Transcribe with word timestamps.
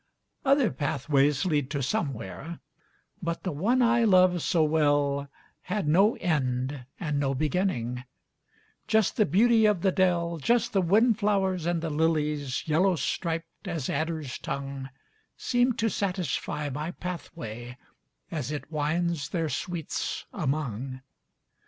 Other 0.43 0.71
pathways 0.71 1.45
lead 1.45 1.69
to 1.69 1.83
Somewhere, 1.83 2.59
But 3.21 3.43
the 3.43 3.51
one 3.51 3.83
I 3.83 4.03
love 4.03 4.41
so 4.41 4.67
wellHad 4.67 5.85
no 5.85 6.15
end 6.15 6.87
and 6.99 7.19
no 7.19 7.35
beginning—Just 7.35 9.15
the 9.15 9.27
beauty 9.27 9.67
of 9.67 9.81
the 9.81 9.91
dell, 9.91 10.37
Just 10.39 10.73
the 10.73 10.81
windflowers 10.81 11.67
and 11.67 11.83
the 11.83 11.91
liliesYellow 11.91 12.97
striped 12.97 13.67
as 13.67 13.91
adder's 13.91 14.39
tongue, 14.39 14.89
Seem 15.37 15.73
to 15.73 15.87
satisfy 15.87 16.67
my 16.71 16.93
pathwayAs 16.93 18.51
it 18.51 18.71
winds 18.71 19.29
their 19.29 19.49
sweets 19.49 20.25
among. 20.33 21.01